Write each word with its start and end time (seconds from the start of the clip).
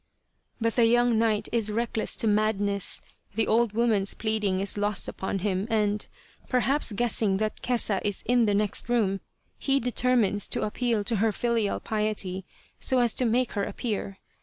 But 0.59 0.77
the 0.77 0.85
young 0.87 1.19
knight 1.19 1.47
is 1.51 1.71
reckless 1.71 2.15
to 2.15 2.27
madness; 2.27 3.03
the 3.35 3.45
old 3.45 3.73
woman's 3.73 4.15
pleading 4.15 4.59
is 4.59 4.75
lost 4.75 5.07
upon 5.07 5.37
him 5.45 5.67
and, 5.69 6.07
perhaps 6.49 6.91
guessing 6.91 7.37
that 7.37 7.61
Kesa 7.61 8.01
is 8.03 8.23
in 8.25 8.47
the 8.47 8.55
next 8.55 8.89
room, 8.89 9.19
he 9.59 9.79
determines 9.79 10.47
to 10.47 10.63
appeal 10.65 11.03
to 11.03 11.17
her 11.17 11.31
filial 11.31 11.79
piety 11.79 12.45
so 12.79 12.97
as 12.97 13.13
to 13.13 13.25
make 13.25 13.51
her 13.51 13.63
appear. 13.63 14.17